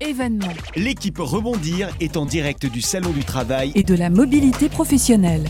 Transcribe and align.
événements 0.00 0.46
L'équipe 0.74 1.18
Rebondir 1.18 1.88
est 2.00 2.16
en 2.16 2.26
direct 2.26 2.66
du 2.66 2.80
Salon 2.82 3.10
du 3.10 3.24
Travail. 3.24 3.72
et 3.74 3.82
de 3.82 3.94
la 3.94 4.10
mobilité 4.10 4.68
professionnelle. 4.68 5.44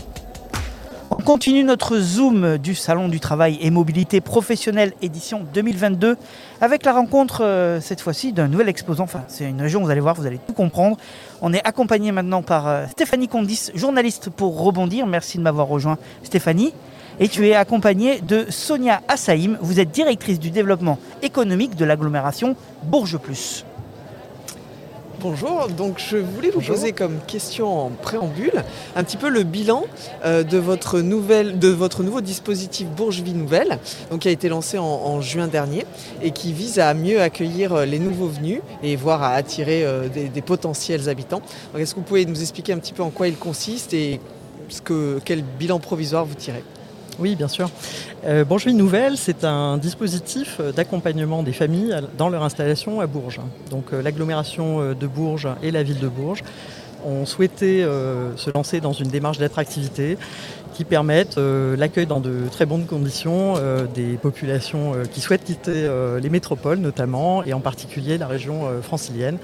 On 1.11 1.21
continue 1.21 1.63
notre 1.63 1.99
Zoom 1.99 2.57
du 2.57 2.73
Salon 2.75 3.09
du 3.09 3.19
Travail 3.19 3.57
et 3.61 3.69
Mobilité 3.71 4.21
Professionnelle 4.21 4.93
édition 5.01 5.45
2022 5.53 6.15
avec 6.61 6.85
la 6.85 6.93
rencontre 6.93 7.43
euh, 7.43 7.81
cette 7.81 7.99
fois-ci 7.99 8.31
d'un 8.31 8.47
nouvel 8.47 8.69
exposant. 8.69 9.03
Enfin, 9.03 9.23
c'est 9.27 9.49
une 9.49 9.61
région, 9.61 9.81
vous 9.83 9.89
allez 9.89 9.99
voir, 9.99 10.15
vous 10.15 10.25
allez 10.25 10.39
tout 10.45 10.53
comprendre. 10.53 10.95
On 11.41 11.53
est 11.53 11.65
accompagné 11.65 12.11
maintenant 12.13 12.41
par 12.41 12.67
euh, 12.67 12.85
Stéphanie 12.91 13.27
Condis, 13.27 13.71
journaliste 13.75 14.29
pour 14.29 14.61
Rebondir. 14.61 15.07
Merci 15.07 15.37
de 15.37 15.43
m'avoir 15.43 15.67
rejoint 15.67 15.97
Stéphanie. 16.23 16.73
Et 17.19 17.27
tu 17.27 17.47
es 17.47 17.55
accompagnée 17.55 18.21
de 18.21 18.45
Sonia 18.49 19.01
Assaïm. 19.07 19.57
Vous 19.61 19.79
êtes 19.79 19.91
directrice 19.91 20.39
du 20.39 20.51
développement 20.51 20.99
économique 21.21 21.75
de 21.75 21.83
l'agglomération 21.83 22.55
Bourges 22.83 23.17
Plus. 23.17 23.65
Bonjour, 25.19 25.67
donc 25.69 25.97
je 25.97 26.17
voulais 26.17 26.51
vous 26.51 26.61
poser 26.61 26.91
comme 26.91 27.19
question 27.25 27.85
en 27.85 27.89
préambule 27.89 28.63
un 28.95 29.03
petit 29.03 29.17
peu 29.17 29.29
le 29.29 29.41
bilan 29.41 29.85
euh, 30.23 30.43
de, 30.43 30.59
votre 30.59 30.99
nouvelle, 30.99 31.57
de 31.57 31.69
votre 31.69 32.03
nouveau 32.03 32.21
dispositif 32.21 32.87
Bourges 32.87 33.21
Vie 33.21 33.33
Nouvelle, 33.33 33.79
donc 34.11 34.19
qui 34.19 34.27
a 34.27 34.31
été 34.31 34.47
lancé 34.47 34.77
en, 34.77 34.83
en 34.83 35.19
juin 35.19 35.47
dernier 35.47 35.87
et 36.21 36.29
qui 36.29 36.53
vise 36.53 36.77
à 36.77 36.93
mieux 36.93 37.19
accueillir 37.19 37.73
euh, 37.73 37.85
les 37.85 37.97
nouveaux 37.97 38.27
venus 38.27 38.61
et 38.83 38.95
voire 38.95 39.23
à 39.23 39.31
attirer 39.31 39.83
euh, 39.83 40.07
des, 40.07 40.29
des 40.29 40.41
potentiels 40.43 41.09
habitants. 41.09 41.41
Est-ce 41.75 41.95
que 41.95 41.99
vous 41.99 42.05
pouvez 42.05 42.25
nous 42.27 42.39
expliquer 42.39 42.73
un 42.73 42.77
petit 42.77 42.93
peu 42.93 43.01
en 43.01 43.09
quoi 43.09 43.27
il 43.27 43.37
consiste 43.37 43.95
et 43.95 44.19
ce 44.69 44.81
que, 44.81 45.19
quel 45.25 45.41
bilan 45.41 45.79
provisoire 45.79 46.25
vous 46.25 46.35
tirez? 46.35 46.63
Oui, 47.19 47.35
bien 47.35 47.47
sûr. 47.47 47.69
Euh, 48.25 48.45
Nouvelle, 48.67 49.17
c'est 49.17 49.43
un 49.43 49.77
dispositif 49.77 50.57
euh, 50.59 50.71
d'accompagnement 50.71 51.41
des 51.41 51.53
familles 51.53 51.95
dans 52.17 52.29
leur 52.29 52.43
installation 52.43 53.01
à 53.01 53.07
Bourges. 53.07 53.39
Donc 53.71 53.85
euh, 53.91 54.01
l'agglomération 54.01 54.81
euh, 54.81 54.93
de 54.93 55.07
Bourges 55.07 55.47
et 55.63 55.71
la 55.71 55.81
ville 55.81 55.99
de 55.99 56.07
Bourges 56.07 56.43
ont 57.05 57.25
souhaité 57.25 57.83
euh, 57.83 58.35
se 58.37 58.49
lancer 58.51 58.79
dans 58.81 58.93
une 58.93 59.07
démarche 59.07 59.37
d'attractivité 59.37 60.17
qui 60.73 60.83
permette 60.83 61.37
euh, 61.37 61.75
l'accueil 61.75 62.05
dans 62.05 62.19
de 62.19 62.47
très 62.51 62.65
bonnes 62.65 62.85
conditions 62.85 63.55
euh, 63.57 63.85
des 63.93 64.17
populations 64.17 64.93
qui 65.11 65.21
souhaitent 65.21 65.43
quitter 65.43 65.89
les 66.21 66.29
métropoles 66.29 66.79
notamment 66.79 67.43
et 67.43 67.53
en 67.53 67.59
particulier 67.59 68.17
la 68.17 68.27
région 68.27 68.67
francilienne. 68.81 69.37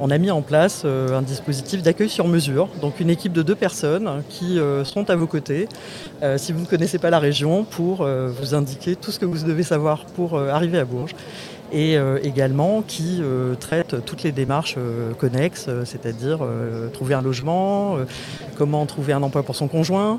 On 0.00 0.10
a 0.10 0.18
mis 0.18 0.30
en 0.30 0.42
place 0.42 0.84
un 0.84 1.22
dispositif 1.22 1.82
d'accueil 1.82 2.08
sur 2.08 2.28
mesure, 2.28 2.68
donc 2.80 3.00
une 3.00 3.10
équipe 3.10 3.32
de 3.32 3.42
deux 3.42 3.54
personnes 3.54 4.22
qui 4.28 4.58
sont 4.84 5.10
à 5.10 5.16
vos 5.16 5.26
côtés 5.26 5.68
si 6.36 6.52
vous 6.52 6.60
ne 6.60 6.66
connaissez 6.66 6.98
pas 6.98 7.10
la 7.10 7.18
région, 7.18 7.64
pour 7.64 8.06
vous 8.06 8.54
indiquer 8.54 8.96
tout 8.96 9.10
ce 9.10 9.18
que 9.18 9.24
vous 9.24 9.44
devez 9.44 9.62
savoir 9.62 10.04
pour 10.04 10.38
arriver 10.38 10.78
à 10.78 10.84
Bourges. 10.84 11.14
Et 11.70 11.98
euh, 11.98 12.18
également 12.22 12.82
qui 12.82 13.18
euh, 13.20 13.54
traite 13.54 14.04
toutes 14.06 14.22
les 14.22 14.32
démarches 14.32 14.76
euh, 14.78 15.12
connexes, 15.12 15.68
c'est-à-dire 15.84 16.40
trouver 16.92 17.14
un 17.14 17.22
logement, 17.22 17.98
comment 18.56 18.86
trouver 18.86 19.12
un 19.12 19.22
emploi 19.22 19.42
pour 19.42 19.56
son 19.56 19.68
conjoint, 19.68 20.18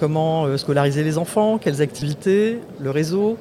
comment 0.00 0.56
scolariser 0.56 1.02
les 1.02 1.18
enfants, 1.18 1.58
quelles 1.58 1.82
activités, 1.82 2.60
le 2.80 2.90
réseau. 2.90 3.36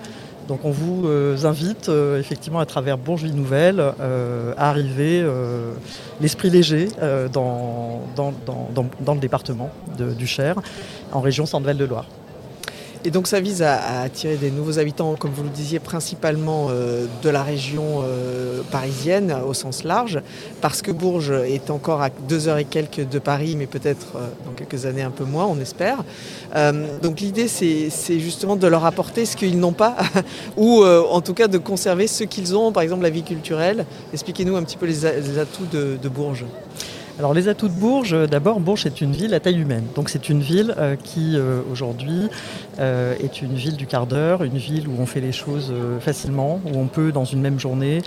Donc 0.47 0.65
on 0.65 0.71
vous 0.71 1.07
invite 1.45 1.89
effectivement 2.19 2.59
à 2.59 2.65
travers 2.65 2.97
Bourges 2.97 3.23
Nouvelle 3.25 3.79
à 3.79 4.69
arriver 4.69 5.25
l'esprit 6.19 6.49
léger 6.49 6.89
dans, 7.31 8.01
le 8.17 9.19
département 9.19 9.69
du 9.97 10.27
Cher, 10.27 10.55
en 11.11 11.21
région 11.21 11.45
Centre-Val 11.45 11.77
de 11.77 11.85
Loire. 11.85 12.05
Et 13.05 13.11
donc 13.11 13.27
ça 13.27 13.41
vise 13.41 13.61
à, 13.61 14.01
attirer 14.01 14.37
des 14.37 14.49
nouveaux 14.49 14.79
habitants, 14.79 15.15
comme 15.15 15.31
vous 15.31 15.43
le 15.43 15.49
disiez, 15.49 15.79
principalement 15.79 16.67
euh, 16.69 17.05
de 17.21 17.29
la 17.29 17.43
région 17.43 18.01
euh, 18.01 18.61
parisienne 18.71 19.35
au 19.45 19.53
sens 19.53 19.83
large, 19.83 20.21
parce 20.61 20.81
que 20.81 20.91
Bourges 20.91 21.31
est 21.31 21.69
encore 21.69 22.01
à 22.01 22.09
deux 22.09 22.47
heures 22.47 22.59
et 22.59 22.65
quelques 22.65 23.07
de 23.07 23.19
Paris, 23.19 23.55
mais 23.57 23.66
peut-être 23.66 24.16
euh, 24.16 24.28
dans 24.45 24.53
quelques 24.53 24.85
années 24.85 25.01
un 25.01 25.11
peu 25.11 25.25
moins, 25.25 25.45
on 25.45 25.59
espère. 25.59 26.03
Donc 27.01 27.19
l'idée, 27.19 27.47
c'est 27.47 28.19
justement 28.19 28.55
de 28.55 28.67
leur 28.67 28.85
apporter 28.85 29.25
ce 29.25 29.35
qu'ils 29.35 29.59
n'ont 29.59 29.73
pas, 29.73 29.97
ou 30.57 30.83
en 30.85 31.22
tout 31.22 31.33
cas 31.33 31.47
de 31.47 31.57
conserver 31.57 32.07
ce 32.07 32.23
qu'ils 32.23 32.55
ont, 32.55 32.72
par 32.72 32.83
exemple 32.83 33.03
la 33.03 33.09
vie 33.09 33.23
culturelle. 33.23 33.85
Expliquez-nous 34.13 34.55
un 34.55 34.63
petit 34.63 34.78
peu 34.78 34.85
les, 34.85 35.05
atouts 35.05 35.66
de 35.72 36.09
Bourges. 36.09 36.45
Alors 37.19 37.35
les 37.35 37.47
atouts 37.47 37.68
de 37.68 37.74
Bourges, 37.74 38.13
euh, 38.13 38.25
d'abord 38.25 38.59
Bourges 38.59 38.88
est 38.88 39.00
une 39.00 39.12
ville 39.12 39.35
à 39.35 39.40
taille 39.40 39.59
humaine. 39.59 39.85
Donc 39.94 40.09
c'est 40.09 40.29
une 40.29 40.41
ville 40.41 40.74
euh, 40.79 40.96
qui 40.96 41.35
euh, 41.35 41.62
aujourd'hui 41.72 42.28
est 42.79 43.44
une 43.44 43.53
ville 43.53 43.78
du 43.78 43.85
quart 43.85 44.07
d'heure, 44.07 44.44
une 44.44 44.57
ville 44.57 44.88
où 44.88 44.94
on 44.97 45.06
fait 45.06 45.22
les 45.22 45.31
choses 45.31 45.72
facilement, 46.00 46.59
où 46.66 46.75
on 46.75 46.88
peut 46.88 47.12
dans 47.12 47.23
une 47.23 47.40
même 47.40 47.59
journée 47.59 48.02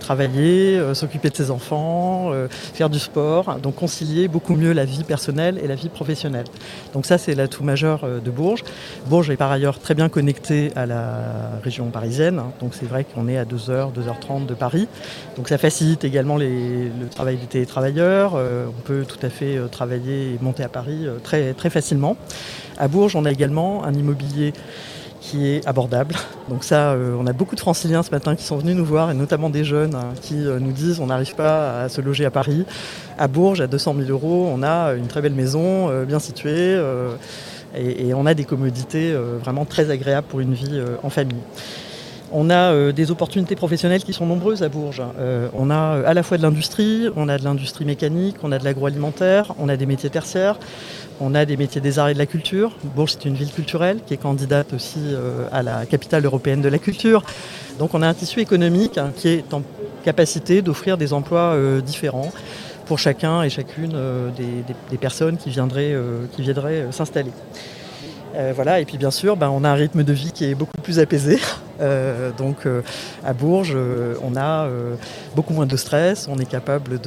travailler, 0.00 0.80
s'occuper 0.94 1.28
de 1.28 1.36
ses 1.36 1.50
enfants, 1.50 2.32
faire 2.72 2.88
du 2.88 2.98
sport, 2.98 3.56
donc 3.56 3.74
concilier 3.74 4.28
beaucoup 4.28 4.54
mieux 4.54 4.72
la 4.72 4.86
vie 4.86 5.04
personnelle 5.04 5.60
et 5.62 5.66
la 5.66 5.74
vie 5.74 5.90
professionnelle. 5.90 6.46
Donc 6.94 7.04
ça 7.04 7.18
c'est 7.18 7.34
l'atout 7.34 7.64
majeur 7.64 8.06
de 8.06 8.30
Bourges. 8.30 8.64
Bourges 9.08 9.28
est 9.28 9.36
par 9.36 9.52
ailleurs 9.52 9.78
très 9.78 9.94
bien 9.94 10.08
connecté 10.08 10.72
à 10.74 10.86
la 10.86 11.60
région 11.62 11.90
parisienne, 11.90 12.40
donc 12.60 12.72
c'est 12.72 12.86
vrai 12.86 13.04
qu'on 13.04 13.28
est 13.28 13.36
à 13.36 13.44
2h, 13.44 13.92
2h30 13.92 14.46
de 14.46 14.54
Paris. 14.54 14.88
Donc 15.36 15.50
ça 15.50 15.58
facilite 15.58 16.02
également 16.02 16.38
le 16.38 17.08
travail 17.10 17.36
des 17.36 17.46
télétravailleurs. 17.46 18.05
Euh, 18.06 18.66
on 18.68 18.80
peut 18.82 19.04
tout 19.06 19.18
à 19.22 19.30
fait 19.30 19.56
euh, 19.56 19.68
travailler 19.68 20.34
et 20.34 20.38
monter 20.40 20.62
à 20.62 20.68
Paris 20.68 21.06
euh, 21.06 21.18
très, 21.18 21.70
facilement. 21.70 22.16
À 22.78 22.88
Bourges, 22.88 23.16
on 23.16 23.24
a 23.24 23.32
également 23.32 23.84
un 23.84 23.92
immobilier 23.92 24.52
qui 25.20 25.48
est 25.48 25.66
abordable. 25.66 26.14
Donc 26.48 26.62
ça, 26.62 26.96
on 27.18 27.26
a 27.26 27.32
beaucoup 27.32 27.56
de 27.56 27.60
franciliens 27.60 28.04
ce 28.04 28.12
matin 28.12 28.36
qui 28.36 28.44
sont 28.44 28.58
venus 28.58 28.76
nous 28.76 28.84
voir, 28.84 29.10
et 29.10 29.14
notamment 29.14 29.50
des 29.50 29.64
jeunes 29.64 29.96
hein, 29.96 30.10
qui 30.20 30.34
nous 30.34 30.70
disent 30.70 31.00
on 31.00 31.06
n'arrive 31.06 31.34
pas 31.34 31.82
à 31.82 31.88
se 31.88 32.00
loger 32.00 32.24
à 32.24 32.30
Paris. 32.30 32.64
À 33.18 33.26
Bourges, 33.26 33.60
à 33.60 33.66
200 33.66 33.96
000 33.98 34.10
euros, 34.10 34.48
on 34.52 34.62
a 34.62 34.92
une 34.92 35.08
très 35.08 35.22
belle 35.22 35.34
maison, 35.34 35.90
bien 36.04 36.20
située, 36.20 36.80
et, 37.74 38.14
on 38.14 38.24
a 38.26 38.34
des 38.34 38.44
commodités 38.44 39.14
vraiment 39.42 39.64
très 39.64 39.90
agréables 39.90 40.28
pour 40.28 40.38
une 40.38 40.54
vie 40.54 40.80
en 41.02 41.10
famille. 41.10 41.42
On 42.32 42.50
a 42.50 42.72
euh, 42.72 42.92
des 42.92 43.10
opportunités 43.10 43.54
professionnelles 43.54 44.02
qui 44.02 44.12
sont 44.12 44.26
nombreuses 44.26 44.62
à 44.62 44.68
Bourges. 44.68 45.02
Euh, 45.18 45.48
on 45.54 45.70
a 45.70 45.74
euh, 45.74 46.02
à 46.06 46.14
la 46.14 46.22
fois 46.22 46.36
de 46.36 46.42
l'industrie, 46.42 47.08
on 47.14 47.28
a 47.28 47.38
de 47.38 47.44
l'industrie 47.44 47.84
mécanique, 47.84 48.36
on 48.42 48.50
a 48.50 48.58
de 48.58 48.64
l'agroalimentaire, 48.64 49.54
on 49.58 49.68
a 49.68 49.76
des 49.76 49.86
métiers 49.86 50.10
tertiaires, 50.10 50.58
on 51.20 51.34
a 51.34 51.44
des 51.44 51.56
métiers 51.56 51.80
des 51.80 51.98
arts 51.98 52.08
et 52.08 52.14
de 52.14 52.18
la 52.18 52.26
culture. 52.26 52.72
Bourges, 52.82 53.12
c'est 53.12 53.26
une 53.26 53.36
ville 53.36 53.52
culturelle 53.52 54.00
qui 54.04 54.14
est 54.14 54.16
candidate 54.16 54.72
aussi 54.72 55.00
à 55.52 55.62
la 55.62 55.86
capitale 55.86 56.24
européenne 56.24 56.60
de 56.60 56.68
la 56.68 56.78
culture. 56.78 57.22
Donc 57.78 57.94
on 57.94 58.02
a 58.02 58.08
un 58.08 58.14
tissu 58.14 58.40
économique 58.40 58.98
hein, 58.98 59.12
qui 59.16 59.28
est 59.28 59.54
en 59.54 59.62
capacité 60.04 60.62
d'offrir 60.62 60.98
des 60.98 61.12
emplois 61.12 61.56
différents 61.84 62.32
pour 62.84 62.98
chacun 62.98 63.42
et 63.42 63.50
chacune 63.50 63.96
des, 64.36 64.98
personnes 64.98 65.38
qui 65.38 65.50
viendraient, 65.50 65.94
s'installer. 66.90 67.32
Voilà, 68.54 68.80
et 68.80 68.84
puis 68.84 68.98
bien 68.98 69.10
sûr, 69.10 69.36
ben, 69.36 69.48
on 69.48 69.64
a 69.64 69.70
un 69.70 69.74
rythme 69.74 70.04
de 70.04 70.12
vie 70.12 70.32
qui 70.32 70.44
est 70.44 70.54
beaucoup 70.54 70.80
plus 70.82 70.98
apaisé. 70.98 71.38
Euh, 71.80 72.30
donc 72.36 72.66
euh, 72.66 72.82
à 73.24 73.32
Bourges, 73.32 73.72
euh, 73.74 74.14
on 74.22 74.36
a 74.36 74.68
beaucoup 75.34 75.52
moins 75.52 75.66
de 75.66 75.76
stress, 75.76 76.28
on 76.30 76.38
est 76.38 76.46
capable 76.48 76.98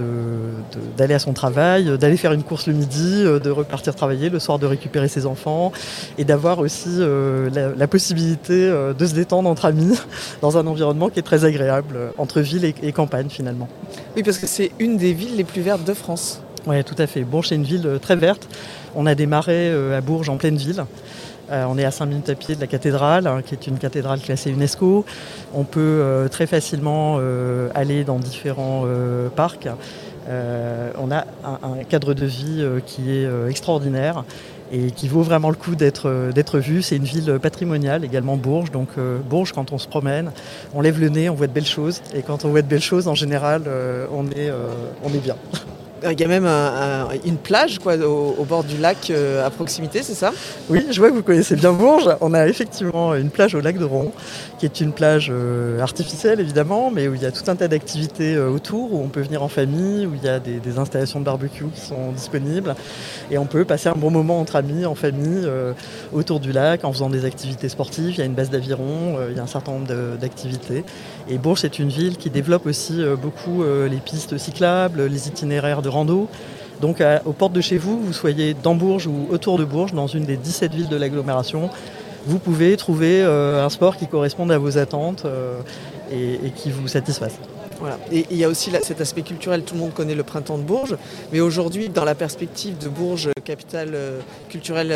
d'aller 0.98 1.14
à 1.14 1.20
son 1.20 1.34
travail, 1.34 1.98
d'aller 1.98 2.18
faire 2.18 2.34
une 2.34 2.44
course 2.44 2.68
le 2.68 2.74
midi, 2.74 3.24
de 3.24 3.50
repartir 3.50 3.96
travailler, 3.96 4.30
le 4.30 4.40
soir 4.40 4.60
de 4.60 4.66
récupérer 4.66 5.08
ses 5.08 5.26
enfants, 5.26 5.72
et 6.18 6.24
d'avoir 6.26 6.60
aussi 6.60 6.90
la, 7.00 7.70
la 7.76 7.88
possibilité 7.88 8.70
de 8.98 9.06
se 9.06 9.14
détendre 9.14 9.50
entre 9.50 9.66
amis 9.66 9.98
dans 10.42 10.58
un 10.58 10.68
environnement 10.68 11.10
qui 11.10 11.20
est 11.20 11.24
très 11.24 11.46
agréable, 11.46 11.98
entre 12.18 12.42
ville 12.42 12.66
et- 12.66 12.76
et 12.84 12.92
campagne 12.92 13.30
finalement. 13.30 13.68
Oui, 14.16 14.24
parce 14.24 14.38
que 14.38 14.48
c'est 14.48 14.72
une 14.80 14.98
des 14.98 15.14
villes 15.14 15.36
les 15.36 15.44
plus 15.44 15.62
vertes 15.62 15.84
de 15.84 15.94
France. 15.94 16.42
Oui, 16.68 16.84
tout 16.84 16.96
à 16.98 17.08
fait. 17.08 17.22
Bourges, 17.24 17.48
c'est 17.50 17.56
une 17.56 17.64
ville 17.64 18.00
très 18.02 18.16
verte. 18.16 18.48
On 18.96 19.06
a 19.06 19.16
des 19.16 19.26
marais 19.28 19.70
euh, 19.72 19.98
à 19.98 20.02
Bourges 20.02 20.30
en 20.30 20.38
pleine 20.38 20.58
ville. 20.58 20.84
Euh, 21.52 21.66
on 21.68 21.78
est 21.78 21.86
à 21.86 21.92
5 21.92 22.06
minutes 22.06 22.30
à 22.30 22.36
pied 22.36 22.56
de 22.56 22.62
la 22.62 22.68
cathédrale, 22.68 23.28
hein, 23.28 23.42
qui 23.46 23.56
est 23.56 23.68
une 23.68 23.78
cathédrale 23.78 24.20
classée 24.20 24.52
UNESCO. 24.52 25.06
On 25.54 25.64
peut 25.64 25.80
euh, 25.80 26.28
très 26.28 26.48
facilement 26.48 27.18
euh, 27.20 27.70
aller 27.74 28.04
dans 28.04 28.20
différents 28.20 28.86
parcs. 29.36 29.68
On 30.28 31.12
a 31.12 31.26
un, 31.44 31.84
cadre 31.88 32.14
de 32.14 32.26
vie 32.26 32.64
qui 32.86 33.12
est 33.12 33.28
extraordinaire 33.50 34.24
et 34.72 34.92
qui 34.92 35.08
vaut 35.08 35.24
vraiment 35.24 35.50
le 35.50 35.56
coup 35.56 35.76
d'être 35.76 36.60
vu. 36.60 36.84
C'est 36.84 36.98
une 36.98 37.04
ville 37.04 37.40
patrimoniale, 37.42 38.06
également 38.06 38.38
Bourges. 38.38 38.70
Donc 38.70 38.90
Bourges, 39.28 39.54
quand 39.54 39.72
on 39.72 39.80
se 39.80 39.88
promène, 39.88 40.32
on 40.76 40.82
lève 40.82 41.00
le 41.00 41.10
nez, 41.10 41.30
on 41.32 41.36
voit 41.36 41.48
de 41.48 41.54
belles 41.54 41.66
choses. 41.66 42.04
Et 42.14 42.22
quand 42.22 42.46
on 42.46 42.50
voit 42.50 42.62
de 42.62 42.68
belles 42.68 42.80
choses, 42.80 43.08
en 43.08 43.16
général, 43.16 43.64
on 44.14 44.28
est 44.30 45.20
bien. 45.24 45.36
Il 46.04 46.20
y 46.20 46.24
a 46.24 46.28
même 46.28 46.48
une 47.26 47.38
plage 47.38 47.80
au, 47.86 48.46
bord 48.46 48.64
du 48.64 48.78
lac 48.78 49.10
euh, 49.10 49.46
à 49.46 49.50
proximité, 49.50 50.04
c'est 50.04 50.14
ça? 50.14 50.32
Oui, 50.70 50.86
je 50.90 51.00
vois 51.00 51.10
que 51.10 51.16
vous 51.16 51.24
connaissez 51.24 51.56
bien 51.56 51.74
Bourges. 51.74 52.10
On 52.22 52.34
a 52.34 52.48
effectivement 52.48 53.16
une 53.16 53.30
plage 53.30 53.56
au 53.56 53.60
lac 53.60 53.78
de 53.78 53.84
Ron, 53.84 54.12
qui 54.60 54.66
est 54.66 54.82
une 54.82 54.94
plage 54.94 55.30
euh, 55.32 55.82
artificielle 55.82 56.40
évidemment, 56.40 56.92
mais 56.92 57.08
où 57.08 57.16
il 57.16 57.22
y 57.22 57.26
a 57.26 57.32
tout 57.32 57.50
un 57.50 57.56
tas 57.56 57.68
d'activités 57.68 58.36
euh, 58.36 58.50
autour, 58.50 58.94
où 58.94 59.02
on 59.04 59.08
peut 59.08 59.22
venir 59.22 59.44
en 59.44 59.48
famille, 59.48 60.06
où 60.06 60.16
il 60.16 60.24
y 60.24 60.30
a 60.30 60.40
des, 60.40 60.60
installations 60.78 61.20
de 61.20 61.26
barbecue 61.26 61.66
qui 61.74 61.82
sont 61.82 62.12
disponibles. 62.12 62.76
Et 63.32 63.38
on 63.38 63.46
peut 63.46 63.66
passer 63.66 63.90
un 63.90 63.96
bon 63.96 64.12
moment 64.12 64.40
entre 64.40 64.56
amis, 64.56 64.86
en 64.86 64.96
famille, 64.96 65.50
autour 66.14 66.40
du 66.40 66.52
lac, 66.52 66.86
en 66.86 66.94
faisant 66.94 67.10
des 67.10 67.26
activités 67.26 67.68
sportives. 67.70 68.12
Il 68.12 68.18
y 68.20 68.22
a 68.22 68.26
une 68.26 68.34
base 68.34 68.50
d'aviron, 68.50 69.18
il 69.30 69.36
y 69.36 69.40
a 69.40 69.44
un 69.44 69.48
certain 69.48 69.74
nombre 69.74 69.88
d'activités. 70.22 70.86
Et 71.28 71.38
Bourges, 71.38 71.62
c'est 71.62 71.80
une 71.80 71.90
ville 71.90 72.18
qui 72.18 72.30
développe 72.30 72.68
aussi 72.68 73.02
beaucoup 73.22 73.64
les 73.64 73.98
pistes 73.98 74.38
cyclables, 74.38 75.06
les 75.06 75.28
itinéraires 75.28 75.82
de 75.82 75.89
Donc 76.82 77.04
aux 77.26 77.34
portes 77.34 77.54
de 77.54 77.62
chez 77.62 77.78
vous, 77.78 78.02
vous 78.02 78.14
soyez 78.14 78.54
dans 78.54 78.76
Bourges 78.76 79.08
ou 79.08 79.28
autour 79.32 79.58
de 79.58 79.66
Bourges, 79.66 79.94
dans 79.94 80.08
une 80.08 80.26
des 80.26 80.38
17 80.38 80.74
villes 80.74 80.88
de 80.88 80.96
l'agglomération, 80.96 81.70
vous 82.26 82.40
pouvez 82.40 82.76
trouver 82.78 83.22
euh, 83.22 83.64
un 83.64 83.70
sport 83.70 83.98
qui 83.98 84.08
corresponde 84.08 84.52
à 84.52 84.58
vos 84.58 84.78
attentes 84.78 85.26
euh, 85.26 85.60
et, 86.12 86.52
qui 86.52 86.72
vous 86.72 86.88
satisfasse. 86.88 87.34
Voilà. 87.80 87.98
Et 88.12 88.26
il 88.30 88.36
y 88.36 88.44
a 88.44 88.50
aussi 88.50 88.72
cet 88.84 89.00
aspect 89.00 89.22
culturel, 89.22 89.64
tout 89.64 89.74
le 89.74 89.80
monde 89.80 89.94
connaît 89.94 90.16
le 90.16 90.24
printemps 90.24 90.58
de 90.58 90.64
Bourges, 90.64 90.98
mais 91.32 91.40
aujourd'hui, 91.40 91.88
dans 91.88 92.04
la 92.04 92.14
perspective 92.14 92.78
de 92.78 92.90
Bourges, 92.90 93.30
capitale 93.46 93.92
euh, 93.94 94.20
culturelle 94.50 94.94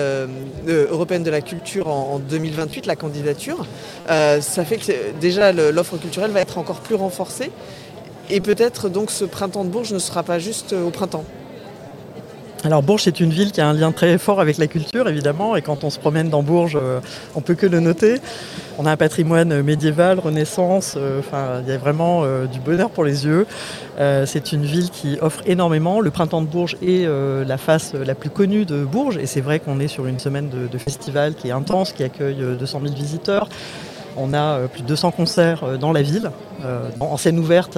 européenne 0.67 1.23
de 1.23 1.31
la 1.31 1.39
culture 1.39 1.87
en, 1.87 2.19
2028, 2.19 2.85
la 2.85 2.97
candidature, 2.97 3.65
ça 4.07 4.65
fait 4.65 4.77
que 4.77 4.91
déjà 5.19 5.53
l'offre 5.53 5.97
culturelle 5.97 6.31
va 6.31 6.41
être 6.41 6.57
encore 6.57 6.81
plus 6.81 6.95
renforcée. 6.95 7.51
Et 8.29 8.41
peut-être 8.41 8.89
donc 8.89 9.11
ce 9.11 9.25
printemps 9.25 9.65
de 9.65 9.69
Bourges 9.69 9.93
ne 9.93 9.99
sera 9.99 10.23
pas 10.23 10.39
juste 10.39 10.73
au 10.73 10.89
printemps. 10.89 11.25
Alors 12.65 12.81
Bourges, 12.81 13.03
c'est 13.03 13.19
une 13.19 13.29
ville 13.29 13.51
qui 13.51 13.59
a 13.59 13.67
un 13.67 13.73
lien 13.73 13.91
très 13.91 14.17
fort 14.17 14.39
avec 14.39 14.57
la 14.57 14.67
culture, 14.67 15.09
évidemment, 15.09 15.57
et 15.57 15.61
quand 15.61 15.83
on 15.83 15.89
se 15.89 15.99
promène 15.99 16.29
dans 16.29 16.43
Bourges, 16.43 16.77
euh, 16.81 17.01
on 17.35 17.41
peut 17.41 17.55
que 17.55 17.65
le 17.65 17.81
noter. 17.81 18.15
On 18.77 18.85
a 18.85 18.91
un 18.91 18.95
patrimoine 18.95 19.61
médiéval, 19.61 20.17
renaissance, 20.19 20.95
euh, 20.95 21.21
il 21.61 21.69
y 21.69 21.73
a 21.73 21.77
vraiment 21.77 22.21
euh, 22.23 22.45
du 22.45 22.61
bonheur 22.61 22.89
pour 22.89 23.03
les 23.03 23.25
yeux. 23.25 23.45
c'est 23.97 24.53
une 24.53 24.63
ville 24.63 24.89
qui 24.91 25.17
offre 25.21 25.41
énormément. 25.45 25.99
Le 25.99 26.09
printemps 26.09 26.41
de 26.41 26.47
Bourges 26.47 26.77
est 26.81 27.05
la 27.05 27.57
face 27.57 27.93
la 27.93 28.15
plus 28.15 28.29
connue 28.29 28.63
de 28.63 28.85
Bourges, 28.85 29.17
et 29.17 29.25
c'est 29.25 29.41
vrai 29.41 29.59
qu'on 29.59 29.81
est 29.81 29.89
sur 29.89 30.07
une 30.07 30.19
semaine 30.19 30.49
de, 30.49 30.67
de, 30.67 30.77
festival 30.77 31.35
qui 31.35 31.49
est 31.49 31.51
intense, 31.51 31.91
qui 31.91 32.03
accueille 32.03 32.41
200 32.57 32.79
000 32.81 32.95
visiteurs. 32.95 33.49
On 34.17 34.33
a 34.33 34.67
plus 34.67 34.83
de 34.83 34.87
200 34.87 35.11
concerts 35.11 35.77
dans 35.79 35.91
la 35.91 36.01
ville, 36.01 36.31
en 36.99 37.17
scène 37.17 37.39
ouverte, 37.39 37.77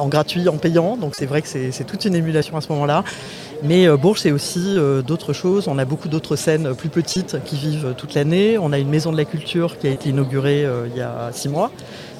en 0.00 0.08
gratuit, 0.08 0.48
en 0.48 0.56
payant, 0.56 0.96
donc 0.96 1.12
c'est 1.16 1.26
vrai 1.26 1.42
que 1.42 1.48
c'est 1.48 1.84
toute 1.84 2.04
une 2.04 2.14
émulation 2.14 2.56
à 2.56 2.60
ce 2.60 2.72
moment-là. 2.72 3.04
Mais 3.62 3.86
euh, 3.86 3.96
Bourges, 3.96 4.20
c'est 4.20 4.32
aussi 4.32 4.74
euh, 4.76 5.02
d'autres 5.02 5.32
choses. 5.32 5.68
On 5.68 5.78
a 5.78 5.84
beaucoup 5.84 6.08
d'autres 6.08 6.36
scènes 6.36 6.74
plus 6.74 6.88
petites 6.88 7.36
qui 7.44 7.56
vivent 7.56 7.94
toute 7.96 8.14
l'année. 8.14 8.56
On 8.58 8.72
a 8.72 8.78
une 8.78 8.88
maison 8.88 9.12
de 9.12 9.16
la 9.16 9.26
culture 9.26 9.78
qui 9.78 9.86
a 9.86 9.90
été 9.90 10.08
inaugurée 10.08 10.64
euh, 10.64 10.88
il 10.90 10.96
y 10.96 11.02
a 11.02 11.30
six 11.32 11.48
mois, 11.48 11.70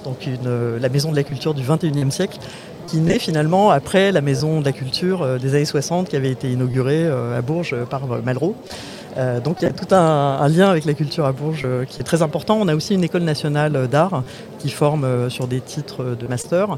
donc 0.04 0.28
la 0.44 0.88
maison 0.88 1.10
de 1.10 1.16
la 1.16 1.22
culture 1.22 1.54
du 1.54 1.62
21e 1.62 2.10
siècle, 2.10 2.38
qui 2.86 2.98
naît 2.98 3.18
finalement 3.18 3.70
après 3.70 4.12
la 4.12 4.20
maison 4.20 4.60
de 4.60 4.64
la 4.64 4.72
culture 4.72 5.38
des 5.38 5.54
années 5.54 5.64
60 5.64 6.08
qui 6.08 6.16
avait 6.16 6.30
été 6.30 6.50
inaugurée 6.50 7.06
à 7.06 7.40
Bourges 7.42 7.76
par 7.88 8.06
Malraux. 8.24 8.56
Donc 9.44 9.56
il 9.60 9.64
y 9.64 9.68
a 9.68 9.72
tout 9.72 9.92
un, 9.94 10.48
lien 10.48 10.70
avec 10.70 10.84
la 10.84 10.94
culture 10.94 11.24
à 11.24 11.32
Bourges 11.32 11.66
qui 11.88 12.00
est 12.00 12.04
très 12.04 12.22
important. 12.22 12.58
On 12.60 12.68
a 12.68 12.74
aussi 12.74 12.94
une 12.94 13.04
école 13.04 13.22
nationale 13.22 13.88
d'art 13.88 14.22
qui 14.58 14.70
forme 14.70 15.28
sur 15.30 15.46
des 15.46 15.60
titres 15.60 16.16
de 16.18 16.26
master. 16.26 16.76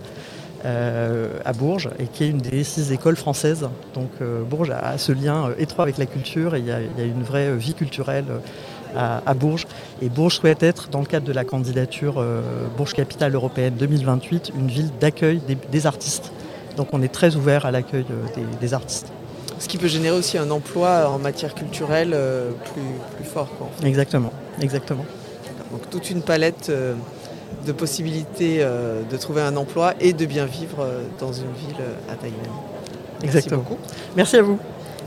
Euh, 0.65 1.41
à 1.45 1.53
Bourges 1.53 1.91
et 1.99 2.07
qui 2.07 2.23
est 2.23 2.29
une 2.29 2.39
des 2.39 2.63
six 2.63 2.93
écoles 2.93 3.17
françaises. 3.17 3.69
Donc 3.95 4.11
euh, 4.21 4.45
Bourges 4.45 4.71
a 4.71 4.97
ce 4.97 5.11
lien 5.11 5.49
euh, 5.49 5.55
étroit 5.59 5.83
avec 5.83 5.99
la 5.99 6.07
culture 6.07 6.55
et 6.55 6.61
il 6.61 6.67
y, 6.67 6.71
a 6.71 7.05
une 7.05 7.25
vraie 7.25 7.57
vie 7.57 7.75
culturelle 7.75 8.27
à, 8.95 9.35
Bourges. 9.35 9.67
Et 10.03 10.09
Bourges 10.09 10.37
souhaite 10.37 10.63
être, 10.63 10.89
dans 10.89 11.01
le 11.01 11.07
cadre 11.07 11.27
de 11.27 11.33
la 11.33 11.45
candidature 11.45 12.25
Bourges 12.77 12.93
Capitale 12.93 13.35
Européenne 13.35 13.75
2028, 13.77 14.53
une 14.57 14.69
ville 14.69 14.91
d'accueil 15.01 15.41
des, 15.71 15.87
artistes. 15.87 16.31
Donc 16.77 16.89
on 16.93 17.03
est 17.03 17.13
très 17.13 17.35
ouvert 17.35 17.67
à 17.67 17.71
l'accueil 17.71 18.05
des, 18.61 18.75
artistes. 18.75 19.11
Ce 19.63 19.69
qui 19.69 19.79
peut 19.79 19.87
générer 19.87 20.17
aussi 20.17 20.37
un 20.39 20.51
emploi 20.51 21.09
en 21.09 21.19
matière 21.19 21.55
culturelle 21.55 22.17
plus, 22.65 22.83
plus 23.17 23.25
fort. 23.25 23.49
Exactement, 23.85 24.33
exactement. 24.61 25.05
Donc 25.71 25.89
toute 25.89 26.11
une 26.11 26.21
palette 26.21 26.73
de 27.67 27.73
possibilités 27.73 28.59
euh, 28.61 29.03
de 29.09 29.17
trouver 29.17 29.43
un 29.43 29.57
emploi 29.57 29.95
et 30.01 30.13
de 30.13 30.27
bien 30.27 30.47
vivre 30.47 30.81
euh, 30.81 31.05
dans 31.21 31.33
une 31.33 31.53
ville 31.53 31.77
euh, 31.81 32.13
à 32.13 32.17
taille 32.17 32.31
humaine. 32.31 32.51
Merci 33.23 33.49
beaucoup. 33.51 33.79
Merci 34.17 34.37
à 34.37 34.43
vous. 34.43 34.59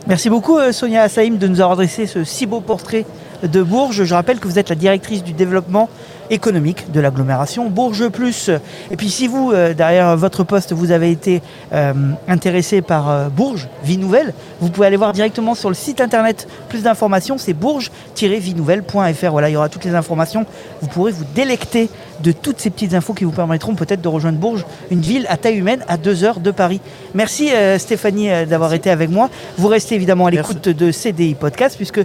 Merci 0.08 0.30
beaucoup 0.30 0.60
Sonia 0.72 1.02
Assaïm 1.02 1.38
de 1.38 1.48
nous 1.48 1.62
avoir 1.62 1.76
dressé 1.76 2.06
ce 2.06 2.24
si 2.24 2.46
beau 2.46 2.62
portrait 2.62 3.06
de 3.44 3.64
Bourges. 3.64 4.04
Je 4.04 4.14
rappelle 4.14 4.40
que 4.40 4.48
vous 4.48 4.60
êtes 4.60 4.70
la 4.70 4.76
directrice 4.76 5.24
du 5.24 5.34
développement 5.34 5.90
économique 6.30 6.92
de 6.92 7.00
l'agglomération 7.00 7.70
Bourges 7.70 8.10
Plus. 8.10 8.50
Et 8.92 8.98
puis 8.98 9.10
si 9.10 9.28
vous, 9.28 9.52
euh, 9.52 9.74
derrière 9.74 10.16
votre 10.18 10.44
poste, 10.44 10.74
vous 10.74 10.92
avez 10.92 11.12
été 11.12 11.42
euh, 11.74 11.94
intéressé 12.28 12.82
par 12.82 13.10
euh, 13.10 13.30
Bourges, 13.30 13.68
Vie 13.84 13.98
Nouvelle, 13.98 14.34
vous 14.62 14.70
pouvez 14.70 14.88
aller 14.88 14.98
voir 14.98 15.14
directement 15.14 15.56
sur 15.56 15.70
le 15.70 15.76
site 15.76 16.02
internet 16.02 16.48
plus 16.70 16.84
d'informations, 16.84 17.38
c'est 17.38 17.54
bourges-vienouvelle.fr. 17.54 19.32
Voilà, 19.32 19.50
il 19.50 19.54
y 19.54 19.58
aura 19.58 19.70
toutes 19.70 19.86
les 19.86 19.96
informations. 19.96 20.46
Vous 20.82 20.88
pourrez 20.88 21.12
vous 21.12 21.26
délecter 21.36 21.90
de 22.22 22.32
toutes 22.32 22.60
ces 22.60 22.70
petites 22.70 22.94
infos 22.94 23.14
qui 23.14 23.24
vous 23.24 23.32
permettront 23.32 23.76
peut-être 23.76 24.02
de 24.02 24.08
rejoindre 24.08 24.38
Bourges, 24.38 24.66
une 24.92 25.02
ville 25.02 25.26
à 25.30 25.38
taille 25.38 25.58
humaine 25.58 25.84
à 25.88 25.98
deux 25.98 26.24
heures 26.24 26.40
de 26.40 26.52
Paris. 26.52 26.82
Merci 27.14 27.50
Stéphanie 27.78 28.30
d'avoir 28.48 28.74
été 28.74 28.90
avec 28.90 29.10
moi. 29.10 29.30
Vous 29.58 29.68
restez 29.68 29.96
évidemment 29.96 30.26
à 30.26 30.32
l'écoute 30.32 30.68
de 30.70 30.92
CDI 30.92 31.36
Podcast 31.36 31.76
puisque 31.78 32.02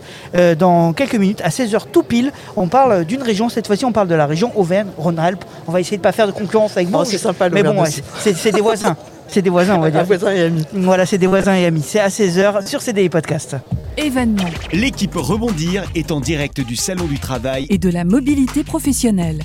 dans 0.59 0.93
quelques 0.93 1.17
minutes, 1.17 1.41
à 1.43 1.49
16h 1.49 1.83
tout 1.93 2.03
pile, 2.03 2.33
on 2.57 2.69
parle 2.69 3.05
d'une 3.05 3.23
région. 3.23 3.49
Cette 3.49 3.67
fois-ci, 3.67 3.85
on 3.85 3.93
parle 3.93 4.09
de 4.09 4.15
la 4.15 4.27
région 4.27 4.53
Auvergne-Rhône-Alpes. 4.57 5.45
On 5.67 5.73
va 5.73 5.81
essayer 5.81 5.97
de 5.97 6.03
ne 6.03 6.05
pas 6.05 6.13
faire 6.13 6.27
de 6.27 6.33
concurrence 6.33 6.77
avec 6.77 6.91
moi. 6.91 7.03
Oh, 7.03 7.05
c'est 7.05 7.19
sympa, 7.19 7.49
Mais 7.49 7.63
bon, 7.63 7.85
c'est 8.19 8.53
des 8.53 8.61
voisins. 8.61 8.97
C'est 9.33 9.43
des 9.43 9.51
voisins, 9.51 9.77
on 9.77 9.81
va 9.81 9.93
dire. 9.93 10.05
voisins 10.05 10.33
et 10.33 10.41
amis. 10.41 10.67
Voilà, 10.73 11.07
c'est 11.07 11.17
des 11.17 11.29
voisins 11.29 11.55
et 11.55 11.65
amis. 11.65 11.85
C'est 11.87 12.01
à 12.01 12.09
16h 12.09 12.67
sur 12.67 12.83
CDI 12.83 13.09
Podcast. 13.09 13.55
Événement. 13.97 14.43
L'équipe 14.73 15.15
Rebondir 15.15 15.85
est 15.95 16.11
en 16.11 16.19
direct 16.19 16.61
du 16.61 16.75
Salon 16.75 17.05
du 17.05 17.21
Travail 17.21 17.67
et 17.71 17.79
de 17.79 17.91
la 17.91 18.03
mobilité 18.03 18.65
professionnelle. 18.65 19.43